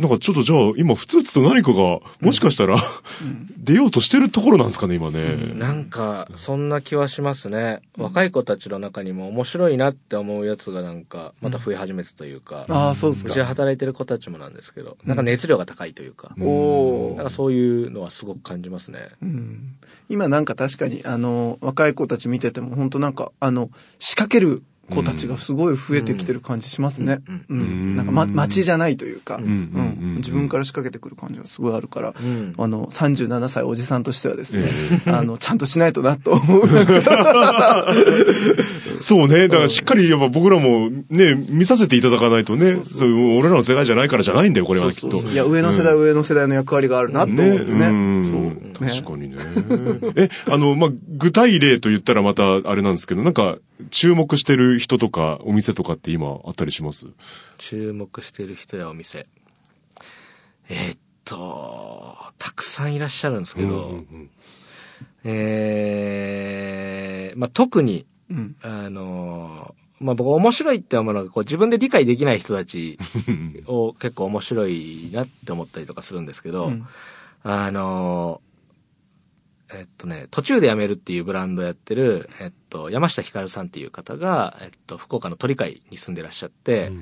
[0.00, 2.78] なんかちょっとじゃあ今ふつふつと何かが、もしかしたら、
[3.58, 5.52] 出ようとしてるところなんですかね、今ね。
[5.56, 7.82] なんか、そんな気はしますね。
[7.98, 13.48] 若い子たちの中にも面白いなって思うやつがなんか、また増え始めたというか、ああ、そうですうちでか。
[13.48, 19.00] 働いてる子たちもなんですけど、なんか熱量が高いというか、おーなんかそういうのはすごく感じますね。
[19.20, 19.76] うん
[20.08, 27.20] 今なんか確かに、あの、若い子たち見てても、本当なんか、あの、仕掛ける子たちがすごい増えてきてる感じしますね。
[27.48, 27.96] うん。
[27.96, 30.14] なんか、ま、街じゃないというか、うんん。
[30.16, 34.64] 自分から仕掛けてくる感じがすごいあるから、んあの、37歳おじさんとしてはですね
[35.06, 36.68] え、 あの、ちゃんとしないとなと思う。
[39.00, 39.48] そうね。
[39.48, 45.16] だからしっかりやっぱ僕らもね、見させていただかないとね、そう俺らの世代じゃないからじゃないんだよ、これはきっと。
[45.16, 47.86] いや、上の世代、上の世代の役割があるなと思ってね。
[47.86, 48.40] うんそう。
[48.40, 49.36] ね確かにね。
[50.16, 53.56] え、あの、まあ、具体例と言ったらまたあれなんですけど、なんか、
[53.90, 57.08] 注目してる人とかお店とかって今あったりします？
[57.58, 59.26] 注目してる人やお店。
[60.68, 64.04] えーっと、たくさんいらっしゃるんですけど、
[65.24, 68.56] えー、まあ、特に、うん。
[68.62, 72.98] あの、まあ僕面白いって思うのが、こう自分で理解できない人たち
[73.66, 76.86] を結構面白いなって思ったりとかするんですけど、うん
[77.42, 78.49] あのー
[79.72, 86.92] えっとね、途中で辞めるっていうブランドやってる、えっと、山下ひかるさんっていう方が、えっと、福岡の鳥海に住んでらっしゃって、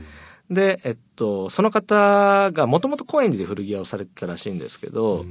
[0.51, 5.27] で、えっと、その方がもともと高円寺で古着屋をされてたらしいんですけど、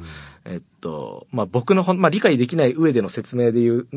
[0.46, 3.88] えっと、まあ僕のほん、まあ理解できない上での説明で言う、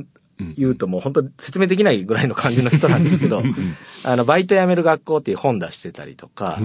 [0.56, 3.42] 言うともう本当説明できないぐらいの感じの人なんですけど、
[4.04, 6.58] あの、バイト辞める学校っていう本出してたりとか、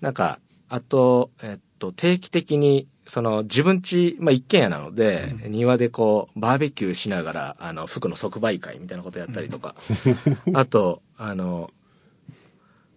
[0.00, 9.74] なんか、あと、えっと、定期的に、その、自分家、まあ、一軒家なので、庭でこう、バーベキューしながら、あの、服の即売会みたいなことやったりとか、
[10.52, 11.70] あと、あの、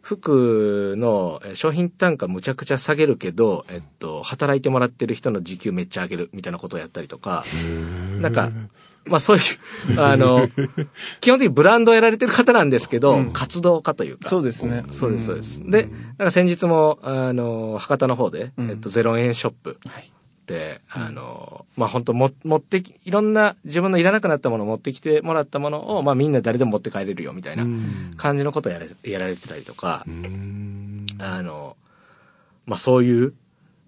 [0.02, 7.46] 服のえー商品単価むちゃくちゃ下げるけど、えっと、働いてもらってる人の時給めっちゃ上げるみたいなことをやったりとか、
[8.20, 8.52] なんか、
[9.06, 9.40] まあそうい
[9.96, 10.48] う、あの、
[11.22, 14.30] 基本的にブランドをやられてる方なんですけど、活動家というか。
[14.30, 14.84] そうですね。
[14.92, 15.62] そうです、そうです。
[15.66, 19.78] で、なんか先日も、あの、博多の方で、えっと、0円ショップ
[20.46, 27.66] で、あの、まあ本当も、持ってき、いろんな自分のいらなくなったものを持ってきてもらったものを、まあみんな誰でも持って帰れるよみたいな
[28.18, 30.06] 感じのことをやれやられてたりとか、
[31.20, 31.76] あの、
[32.66, 33.34] まあそういう、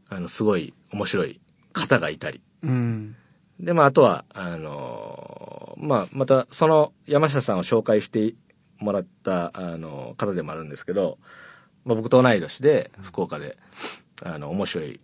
[0.09, 1.39] あの、すごい面白い
[1.73, 3.15] 方がいたり、うん。
[3.59, 8.35] で、まあ、あとは、あのーまあ、また、その山下さんを紹介して
[8.79, 11.17] もらった、あの、方でもあるんですけど、
[11.85, 13.57] まあ、僕と同い年で、福岡で、
[14.23, 14.99] あの、面白い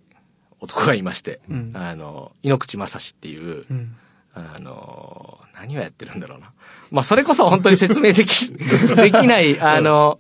[0.62, 3.96] 男がいまして、んあの、井ノ口正史っていう、うん。
[4.34, 6.54] あの、何をやってるんだろうな。
[6.92, 8.52] まあ、それこそ本当に説明でき、
[8.96, 10.18] できない、あの、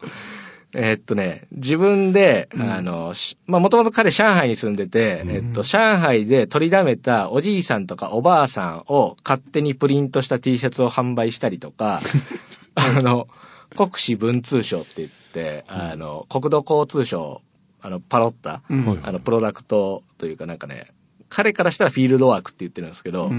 [0.76, 12.02] えっとね、自分で、あの、しまあ、もともと彼上海に住んでて、えっと、上海で取りだめたおじいさんとかおばあさんを勝手にプリントした T シャツを販売したりとか、
[12.76, 13.28] あの、
[13.76, 17.42] 国史文通省って言って、あの、国土交通省、
[17.82, 18.62] あの、パロッタ、
[19.04, 20.92] あの、プロダクトというかなんかね、
[21.30, 23.32] 彼からしたらフィールドワークって言ってるんですけど、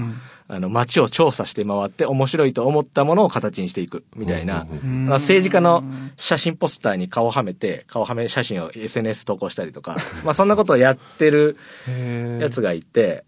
[0.47, 5.83] あの、街を調査して回って面白いと思ったものを形にしていくみたいな、あの政治家の
[6.17, 11.57] 写真ポスターに顔をはめて、顔はめ写真を SNS 投稿したりとか、 まあそんなことをやってる
[12.39, 13.25] やつがいて、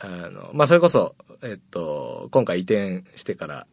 [0.00, 3.66] あの、まあそれこそ、えっと、今回移転してから、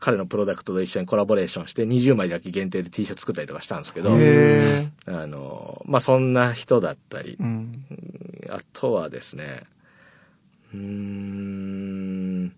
[0.00, 4.60] 彼のプロダクトと一緒にコラボレーションして20枚だけ限定で T シャツ作ったりとかしたんですけど、へ
[5.06, 7.42] あの、まあそんな人だったりー。
[7.42, 7.84] う、ん。
[8.50, 9.64] あとはですね、
[10.74, 12.52] うーん、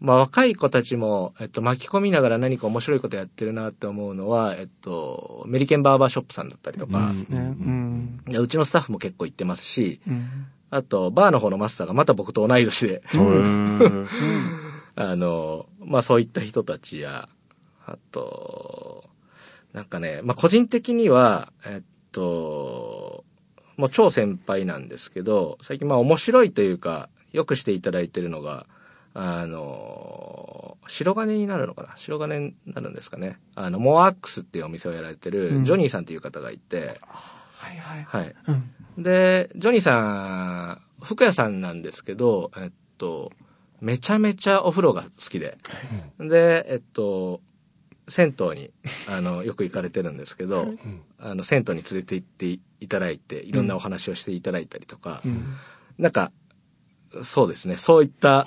[0.00, 7.38] まあ若い子たちも、えっと、巻き込みながら何か面白いことやってるなって思うのは、えっと、メリケンバーバーショップさんだったりとか、ね。
[7.38, 8.20] うん。
[8.28, 10.46] いやうちのスタッフも結構行ってますし、うん。
[10.70, 13.02] あと、バーの方のマスターがまた僕と同い年で、
[14.96, 17.28] あの、まあそういった人たちや、
[17.86, 19.08] あと、
[19.72, 23.05] なんかね、まあ個人的には、えっと、
[23.76, 28.66] もう超先輩なんですけど、最近まあ面白いというか、よくしていただいてるのが、
[29.12, 31.92] あの、白金になるのかな？
[31.96, 33.38] 白金になるんですかね？
[33.54, 36.98] あの、モアックスっていうお店をやられてる、ジョニーさんっていう方がいて、
[37.56, 38.04] はいはい。
[38.04, 38.34] はい。
[38.96, 39.02] うん。
[39.02, 43.32] で、ジョニーさん、服屋さんなんですけど、えっと、
[43.80, 45.58] めちゃめちゃお風呂が好きで。
[46.18, 47.40] で、えっと、
[48.08, 48.70] 銭湯に、
[49.10, 50.68] あの、よく行かれてるんですけど、
[51.18, 55.20] あの、銭湯に連れて行っていただいて、いろんなお話をしていただいたりとか、
[55.98, 56.30] なんか、
[57.22, 58.40] そうですね、そういった、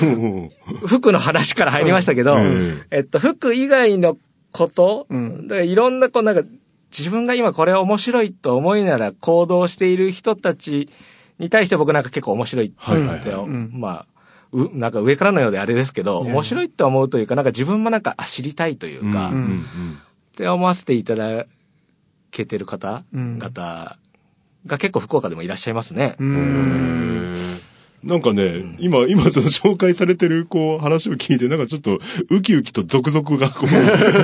[0.00, 0.50] の、
[0.86, 2.36] 服の話から入りましたけど、
[2.90, 4.16] えっと、服以外の
[4.52, 5.48] こと、うん。
[5.48, 6.42] だからいろんな、こうなんか、
[6.96, 10.88] 自分が今これ面白いと思いながら行動している人たち
[11.38, 13.70] に対して僕なんか結構面白いって、はいはいん。
[13.74, 14.06] まあ、
[14.52, 19.64] う、なんか上からのようであれですけど、面白いって思うというか、なんか自分もなんか、あ、知りたいというか、ん。
[20.32, 21.46] って思わせていただ
[22.30, 23.96] けてる方うん々
[24.66, 26.16] が結構福岡でもいらっしゃいますね。
[26.18, 27.34] うん。
[28.04, 31.98] なんかね、今、今その紹介されてる、こう、話を聞いて、なんかちょっと、
[32.30, 33.70] ウキウキとゾクゾクが、こう、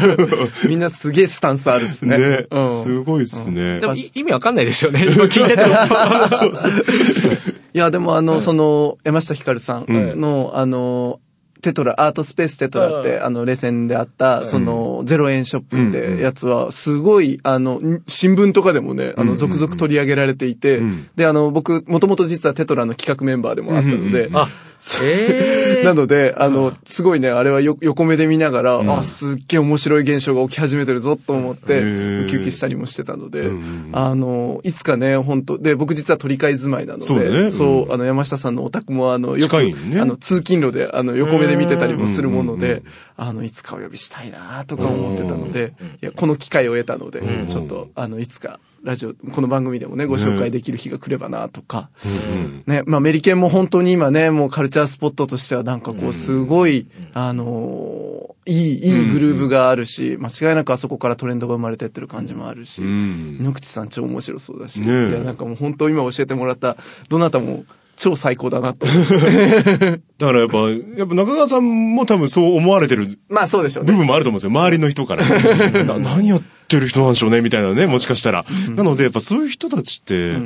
[0.69, 2.17] みんなすげえスタンスあるっすね。
[2.17, 2.83] ねう、ん。
[2.83, 3.87] すごいっすねで。
[3.87, 5.03] もい意味わかんないですよね。
[5.03, 5.75] 今聞いてても。
[7.75, 9.87] いや、でもあの、その、山下ひかるさん
[10.19, 11.21] の、あの、
[11.67, 20.81] テトラ、アートスペーステトラって、あの、レセンであった、その、0円ショップってやつは、すごい、あの、ん新聞とかでもね、あの、続々取り上げられていて、
[21.17, 24.49] で、あの、僕、もともと実はテトラの企画メンバーでもあったので、あ、
[25.03, 39.61] えなので、あの、すごいね、あれはよ横目で見ながら、あ、すっげえ面白い現象が起き始めてるぞと思って、ウキウキしたりもしてたので、うんうんあの、いつかね、本当で、僕実は取り替え住まいなので、そうあの、山下さんのお宅も、あの、よく、あ
[40.05, 42.85] の、通勤路で、あの、横目で見てたりもするものでうんうんうん、
[43.17, 51.91] あの、いつかお呼びしたいなとか思ってたので、いや、この機会を得たのでうん、ちょっと、あの、いつか、ラジオ、この番組でもね、ご紹介できる日が来ればなとか、
[52.35, 63.39] うんね、まあ、メリケンも本当に今ね、もうカルチャースポットとしてはなんかこう、すごい、あのーいい、いいグルーブがあるし、間違いなくあそこからトレンドが生まれてってる感じもあるし、うん。
[63.41, 66.77] 井ノ口さん超面白そうだし、いや、なんかもう本当今教えてもらった、
[67.09, 67.65] どなたも
[67.97, 68.87] 超最高だなと。
[70.19, 70.59] だからやっぱ、
[70.99, 73.93] やっぱ中川さんも多分そう思われてるまあそうでしょうね。
[73.93, 74.51] 部分もあると思うんですよ。
[74.51, 75.85] 周りの人から。
[75.85, 78.45] な何やってる人なんでしょうねみたいなね、もしかしたら。
[78.71, 80.41] なので、やっぱそういう人たちって、やっ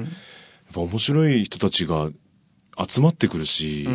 [0.73, 2.09] ぱ面白い人たちが
[2.89, 3.89] 集まってくるし、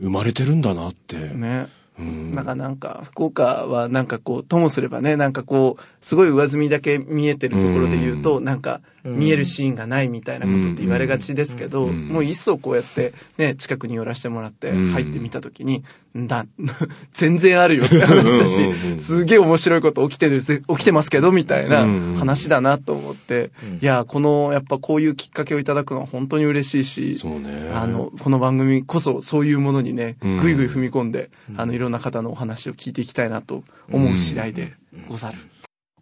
[0.00, 1.16] 生まれてるんだなって。
[1.16, 1.66] ね。
[1.98, 2.32] うん。
[2.32, 12.08] なんかなんか、福岡はなんかこう、ともすればね、なんかこう、すごい上積みだけ見えてるところで言うと、なんか、見えるシーンがないみたいなことって言われがちですけど、うん。
[12.08, 14.84] もう一層こうやって、ね、近くに寄らせてもらって、うん。
[14.86, 15.82] 入ってみたときに、
[16.16, 16.46] んだ、
[17.12, 27.70] 全然あるよって話だしすげえ面白いこと起きてる、起きてますけど、みたいな話だなと思って、いや、この、やっぱこういうきっかけをいただくのは本当に嬉しいし、そうね。
[27.74, 30.36] あの、この番組こそそういうものにね、うん。
[30.36, 34.72] ぐいぐい踏み込んで、あの、いろんな方のお話を聞いていきたいなと思う次第で
[35.08, 35.38] ござる。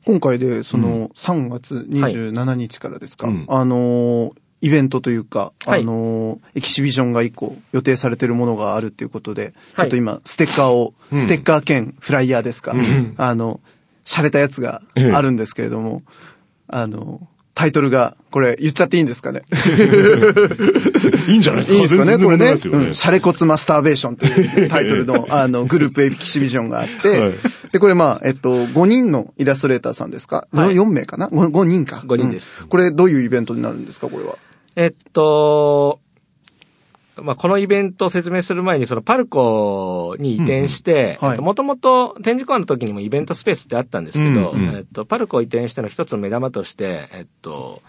[0.04, 3.44] 今回で、その、3月27日からですか、うん。
[3.48, 4.32] あのー、
[4.66, 5.82] イベントというか、はい。
[5.82, 11.18] あのー、エキシビジョンが一個予定されてるものがあるっていうことで、ちょっと今、ステッカーを、うん。
[11.18, 13.60] ステッカー兼フライヤーですか、んあの、
[14.04, 14.82] 洒落たやつが
[15.14, 16.02] あるんですけれども、
[16.68, 19.40] あの、タイトルが、これ言っちゃっていいんですかね？
[21.28, 21.74] いいんじゃないですか。
[21.74, 22.18] いいんですかね？
[22.22, 22.56] これね？
[22.58, 27.32] シャレコツマスターベーションというタイトルの、 あの、グループエキシビジョンがあって、はい。
[27.72, 32.02] で、これまあ、えっと、5人のイラストレーターさんですか、はい ?4 名かな？5, 5人か。
[32.04, 32.58] 五人です。
[32.62, 32.68] うん。
[32.68, 34.08] これどういうイベントになるんですか？
[34.08, 34.36] これは。
[34.76, 36.00] えっと、
[37.22, 44.76] まあ、このイベントを説明する前に、そのパルコに移転して、もともと展示館の時にもイベントスペースってあったんですけど、うんうん。
[44.76, 47.80] えっと、パルコを移転しての一つの目玉として、えっと、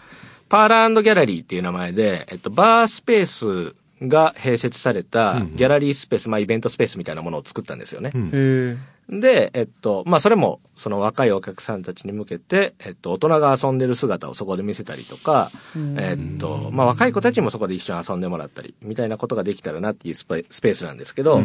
[0.48, 3.74] パーラーギャラリーっていう名前で、えっと、バースペース
[4.06, 8.12] が併設されたギャラリースペース、まあ、イベントスペースみたいなものを作ったんですよね。
[8.18, 8.30] ん。
[8.32, 15.50] へで、えっと、まあ、それも、その若いお客さんたちに向けて、えっと、大人が遊んでる姿をそこで見せたりとか、
[15.96, 21.42] えっと、まあ、若い子たちもそこで一緒に遊んでもらったり、みたいなことができたらなっていうスペスペースなんですけど、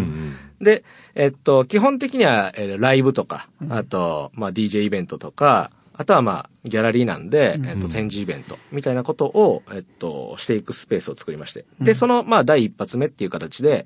[0.60, 0.84] で、
[1.15, 11.65] えっと、基本的には、えーライブとか、あと、まあ、DJ イベントとか、あとはまあ、ギャラリーなんで、えっと、展示イベントみたいなことを、えっと、していくスペースを作りまして。
[11.80, 13.86] で、その、まあ、第一発目っていう形で、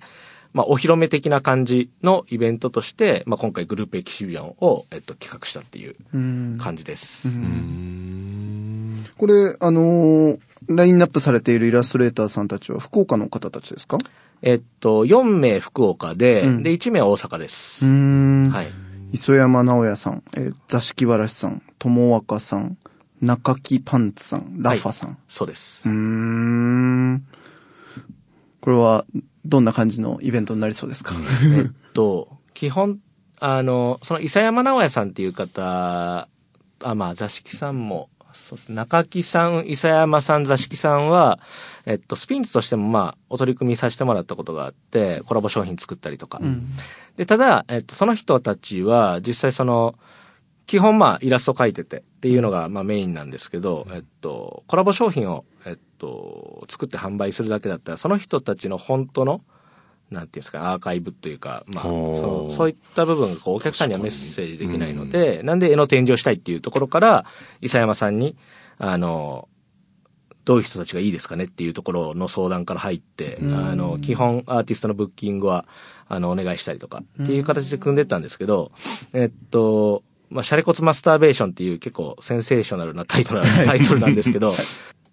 [0.57, 7.29] まあ、お披露目的な感じのイベントとして、まあ、今回グループエキシビジョンを、えっと、企画したっていううん感じです。
[9.17, 10.39] これ、あのー
[10.69, 13.99] ラインナップされているイラストレーターさんたちは福岡の方たちですか？
[14.41, 17.85] えっと、4名福岡で、うんで、1名大阪です。
[17.85, 18.49] うーん。
[18.49, 18.67] はい。
[19.13, 22.77] 磯山直也さん、えー座敷わらしさん、友若さん、
[23.21, 25.17] 中木パンツさん、ラファさん。
[25.29, 25.95] そうですうー。
[25.95, 27.25] ん。
[28.59, 29.05] これは、
[29.47, 31.13] どんな感じのイベントになりそうですか？
[31.57, 32.99] えっと、基本、
[33.39, 36.27] あの、その、伊佐山直也さんっていう方、
[36.83, 38.71] あ、まあ、座敷さんも、そうです。
[38.71, 41.39] 中木さん、伊佐山さん、座敷さんは、
[41.86, 46.39] えっと、スピンズとしても、まあ、お取り組みさせてもらったことがあって、コラボ商品作ったりとか。
[47.15, 49.95] で、ただ、えっと、その人たちは、実際その、
[50.65, 55.45] 基本まあ、イラスト描いててっていうのが、まあ、メインなんですけど、えっと、コラボ商品を、
[55.97, 59.41] と、作って販売するだけだったら、その人たちの本当の、
[60.12, 62.51] なんていうんですか、アーカイブというか、まあ、そう。
[62.51, 67.25] そういった部分がこうお客さんにはメッセージできないので、なんで絵の展示をしたいっていうところから、
[67.62, 68.38] 伊佐山さんに、
[68.77, 69.49] あの、
[70.45, 75.65] どういう人たちがいいですかねっていうところの相談から入って、あの、基本アーティストのブッキングは、
[76.07, 78.71] あの、お願いしたりとかっていう形で組んでったんですけど、
[79.12, 84.53] えっと、まあ、シャレコツマスターベーションっていう結構センセーショナルなタイトルな、 タイトルなんですけど、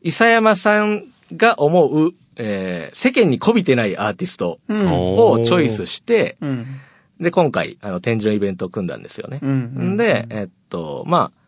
[0.04, 6.66] 伊佐山さんが思う、えー世間に媚びてないアーティストをチョイスして、うん。
[7.18, 9.40] で、今回、あの、展示のイベントを組んだんですよね。
[9.42, 11.44] うんうんで、えっと、まあ、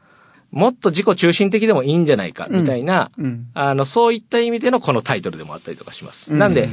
[0.52, 6.32] もっと自己中心的でもいいんじゃないか、みたいな、うんあの、そういった意味でのこのタイトルでもあったりとかします。
[6.32, 6.70] なんで、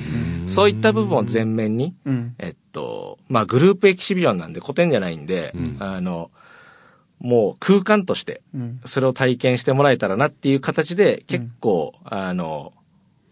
[0.48, 2.36] そういった部分を前面に、うん。
[2.40, 6.32] えっと、まあ、グループエキシビジョンなんで古典じゃないんで、あの、
[7.24, 8.80] もう空間として、うん。
[8.86, 12.74] それを体験してもらえたらなっていう形で、結構、あの、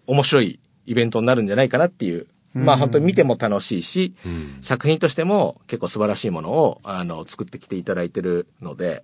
[0.08, 4.14] 面白いイベントになるんじゃないかなっていうまあ本当に見ても楽しいし、
[4.62, 9.04] 作品としても結構素晴らしいものを、あの、作ってきていただいてるので、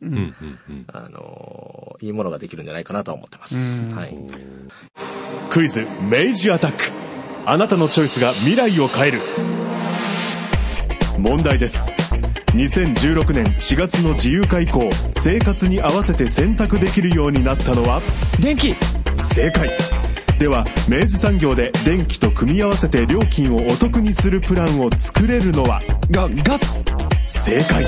[0.87, 3.89] あの、いいものができるんじゃないかなとは思ってます。
[3.93, 4.15] はい。
[5.49, 6.77] クイズ明治アタック。
[7.45, 9.21] あなたのチョイスが未来を変える。
[11.17, 11.89] 問題です
[12.57, 18.01] 2016年4月の自由化以降生活に合わせて選択できるようになったのは？
[18.41, 18.75] 電気。
[19.15, 19.69] 正解。
[20.39, 25.81] では明治産業で電気と組み合わせて料金をお得にするプランを作れるのは？
[26.09, 26.83] が、ガス。
[27.23, 27.85] 正解。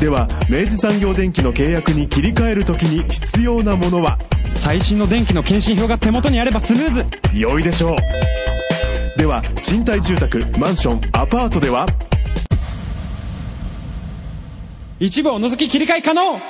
[0.00, 4.18] では明治産業電機の契約に切り替えるときに必要なものは？
[4.54, 7.04] 最新の電気の検針票が手元にあればスムーズ。
[7.38, 9.18] 良いでしょう。
[9.18, 11.84] では賃貸住宅マンションアパートでは？
[15.04, 16.40] 一部を除き切り替え可能。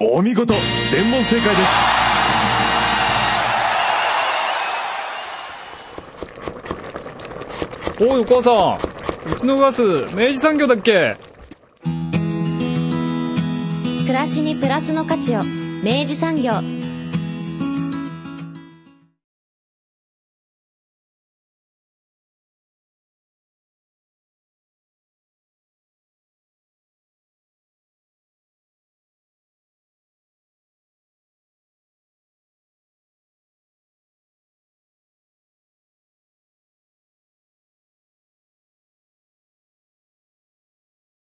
[0.00, 0.54] お見事
[0.90, 1.72] 全問正解です。
[8.00, 8.78] おいお母さ
[9.30, 9.30] ん。
[9.30, 9.82] うちのガス
[10.14, 11.18] 明治産業だっけ？
[14.06, 15.40] 暮らしにプラスの価値を
[15.84, 16.52] 明治産業